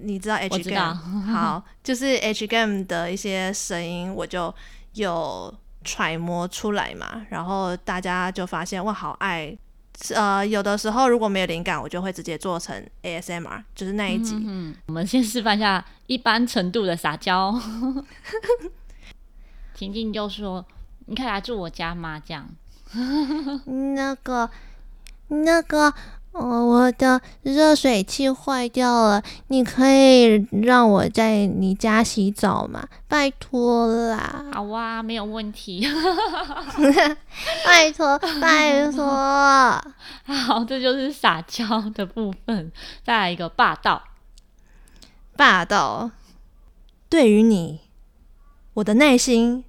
[0.04, 0.94] 你知道 H game？
[1.34, 4.54] 好，就是 H game 的一些声音，我就
[4.94, 5.52] 有
[5.84, 9.58] 揣摩出来嘛，然后大家就发现哇，好爱，
[10.16, 14.36] 呃，有的时候如果没有灵感，我就会直接做成 ASMR，就是那一集。
[14.36, 17.54] 嗯，嗯，我们先示范一下一般程度的撒娇。
[19.76, 20.66] 婷婷就说
[21.08, 22.50] ：“你可以来住我家吗？”这样，
[23.96, 24.50] 那个，
[25.28, 25.94] 那个。
[26.32, 32.88] 哦，我的热水器坏掉了，你可以让我在你家洗澡吗？
[33.08, 34.46] 拜托啦！
[34.54, 35.86] 好啊，没有问题。
[37.66, 39.06] 拜托，拜托。
[40.24, 42.72] 好，这就是撒娇的部分。
[43.04, 44.04] 再来一个霸道，
[45.36, 46.12] 霸道。
[47.10, 47.82] 对于你，
[48.76, 49.66] 我的耐心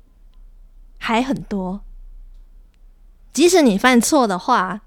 [0.99, 1.81] 还很多。
[3.33, 4.83] 即使你犯错的话，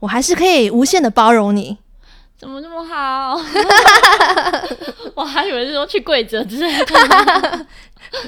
[0.00, 1.78] 我还是可以无限的包容你。
[2.36, 3.36] 怎么这么好？
[5.16, 7.66] 我还以为是说去跪着之类的，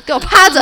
[0.05, 0.61] 给我趴着。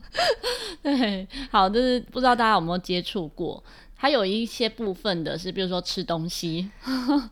[0.82, 3.62] 对，好，就是不知道大家有没有接触过，
[3.96, 6.68] 还有一些部分的是，比如说吃东西，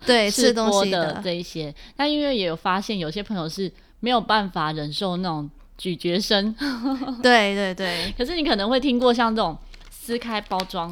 [0.06, 1.74] 对， 吃东西的这一些。
[1.94, 3.70] 但因为也有发现，有些朋友是
[4.00, 6.54] 没有办法忍受那种咀嚼声。
[7.22, 8.14] 对对对。
[8.16, 9.54] 可是你可能会听过像这种。
[9.90, 10.88] 撕开包装，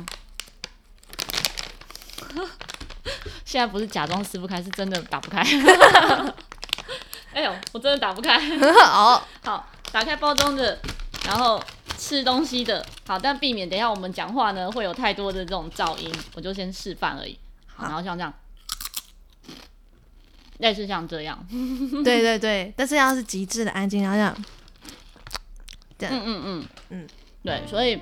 [3.45, 5.43] 现在不是假装撕不开，是真的打不开。
[7.32, 8.39] 哎呦，我真的打不开。
[8.85, 10.78] 好，好，打开包装的，
[11.26, 11.62] 然后
[11.99, 17.39] 吃东西的，好，但避免等一下我们讲话呢会有太多的这种噪音，我就先示范而已。
[17.66, 18.32] 好，然后像这样，
[20.59, 21.47] 类似像这样。
[22.05, 24.37] 对对对，但是要是极致的安静，然后这样。
[25.99, 27.09] 嗯嗯嗯嗯，
[27.43, 28.01] 对，所以。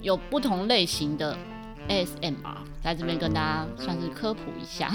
[0.00, 1.36] 有不同类型的
[1.88, 2.58] ASMR，
[2.88, 4.88] 在这边跟大家算是科普一下，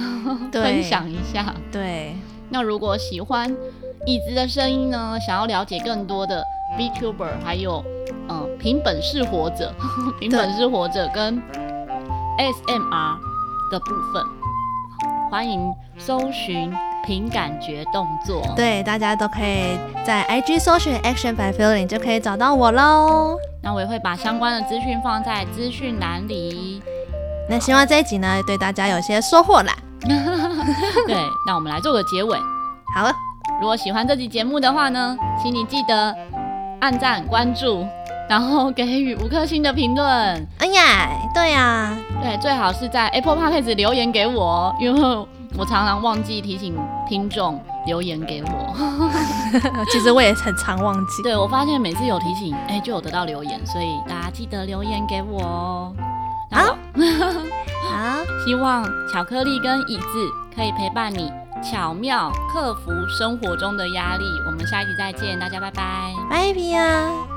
[0.52, 1.54] 分享一下。
[1.72, 2.16] 对，
[2.50, 3.56] 那如果喜欢
[4.08, 6.44] 椅子的声音呢，想要了解更多的
[6.76, 7.84] VTuber，还有
[8.30, 9.72] 嗯凭本事活着，
[10.20, 11.40] 凭本事活着跟
[12.40, 13.16] ASMR
[13.70, 14.24] 的部分，
[15.30, 16.74] 欢迎搜寻
[17.06, 18.42] 凭感觉动作。
[18.56, 23.38] 对，大家都可以在 IG 搜寻 Action by Feeling 就可以找到我喽。
[23.62, 26.82] 那我也会把相关的资讯放在资讯栏里。
[27.50, 29.74] 那希望这一集呢，对大家有些收获啦。
[30.04, 31.16] 对，
[31.46, 32.38] 那我们来做个结尾。
[32.96, 33.14] 好了，
[33.60, 36.16] 如果喜欢这集节目的话呢，请你记得
[36.80, 37.86] 按赞、关注，
[38.30, 40.06] 然后给予五颗星的评论。
[40.60, 45.28] 哎呀，对呀、啊，对，最好是在 Apple Podcast 留言给我，因为
[45.58, 46.76] 我常常忘记提醒
[47.08, 47.62] 听众。
[47.86, 48.74] 留言给我，
[49.92, 51.22] 其实我也很常忘记。
[51.22, 55.94] 对，我发现每次有提醒，哎、欸，就有得到留言，所以大家记得留言给我哦。
[56.50, 61.32] 好，好，希望巧克力跟椅子可以陪伴你，
[61.64, 64.26] 巧妙克服生活中的压力。
[64.46, 67.33] 我们下一集再见，大家拜拜，拜拜啊。